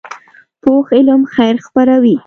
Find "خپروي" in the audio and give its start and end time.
1.65-2.15